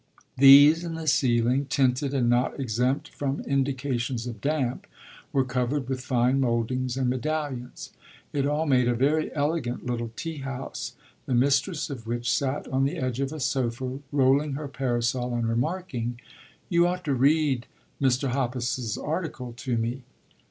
[0.37, 4.87] These and the ceiling, tinted and not exempt from indications of damp,
[5.31, 7.91] were covered with fine mouldings and medallions.
[8.33, 10.93] It all made a very elegant little tea house,
[11.27, 15.47] the mistress of which sat on the edge of a sofa rolling her parasol and
[15.47, 16.19] remarking,
[16.67, 17.67] "You ought to read
[18.01, 18.29] Mr.
[18.31, 20.01] Hoppus's article to me."